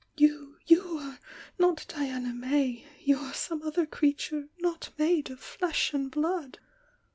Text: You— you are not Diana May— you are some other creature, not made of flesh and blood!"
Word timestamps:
You— 0.17 0.55
you 0.65 0.97
are 0.97 1.19
not 1.59 1.85
Diana 1.87 2.33
May— 2.33 2.85
you 3.05 3.19
are 3.19 3.35
some 3.35 3.61
other 3.61 3.85
creature, 3.85 4.49
not 4.57 4.89
made 4.97 5.29
of 5.29 5.39
flesh 5.39 5.93
and 5.93 6.09
blood!" 6.09 6.57